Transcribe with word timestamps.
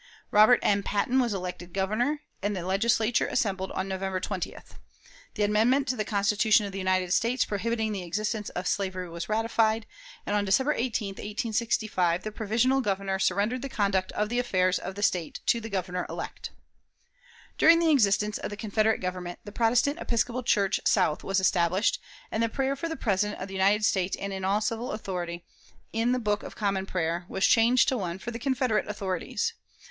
Robert 0.31 0.59
M. 0.63 0.81
Patton 0.81 1.19
was 1.19 1.31
elected 1.31 1.73
Governor, 1.73 2.23
and 2.41 2.55
the 2.55 2.65
Legislature 2.65 3.27
assembled 3.27 3.71
on 3.73 3.87
November 3.87 4.19
20th. 4.19 4.79
The 5.35 5.43
amendment 5.43 5.87
to 5.89 5.95
the 5.95 6.03
Constitution 6.03 6.65
of 6.65 6.71
the 6.71 6.79
United 6.79 7.13
States 7.13 7.45
prohibiting 7.45 7.91
the 7.91 8.01
existence 8.01 8.49
of 8.49 8.65
slavery 8.65 9.07
was 9.09 9.29
ratified, 9.29 9.85
and 10.25 10.35
on 10.35 10.43
December 10.43 10.73
18, 10.73 11.09
1865, 11.09 12.23
the 12.23 12.31
provisional 12.31 12.81
Governor 12.81 13.19
surrendered 13.19 13.61
the 13.61 13.69
conduct 13.69 14.11
of 14.13 14.29
the 14.29 14.39
affairs 14.39 14.79
of 14.79 14.95
the 14.95 15.03
State 15.03 15.39
to 15.45 15.61
the 15.61 15.69
Governor 15.69 16.07
elect. 16.09 16.49
During 17.59 17.77
the 17.77 17.91
existence 17.91 18.39
of 18.39 18.49
the 18.49 18.57
Confederate 18.57 19.01
Government, 19.01 19.37
the 19.43 19.51
Protestant 19.51 19.99
Episcopal 19.99 20.41
Church 20.41 20.79
South 20.83 21.23
was 21.23 21.39
established, 21.39 21.99
and 22.31 22.41
the 22.41 22.49
prayer 22.49 22.75
for 22.75 22.89
the 22.89 22.95
President 22.95 23.39
of 23.39 23.47
the 23.49 23.53
United 23.53 23.85
States 23.85 24.17
and 24.19 24.33
all 24.43 24.55
in 24.55 24.61
civil 24.63 24.93
authority, 24.93 25.45
in 25.93 26.11
the 26.11 26.17
"Book 26.17 26.41
of 26.41 26.55
Common 26.55 26.87
Prayer," 26.87 27.27
was 27.29 27.45
changed 27.45 27.87
to 27.89 27.97
one 27.99 28.17
for 28.17 28.31
the 28.31 28.39
Confederate 28.39 28.87
authorities. 28.87 29.53